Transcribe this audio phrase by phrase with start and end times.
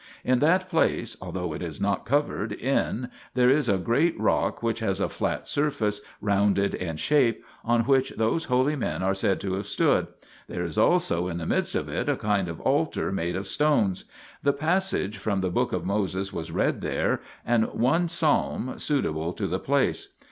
[0.23, 4.63] 1 In that place, although it is not covered in, there is a great rock
[4.63, 9.39] which has a flat surface, rounded in shape, on which those holy men are said
[9.39, 10.07] to have stood;
[10.47, 14.05] there is also in the midst of it a kind of altar made of stones.
[14.41, 19.45] The passage from the book of Moses was read there, and one psalm, suitable to
[19.45, 20.07] the place.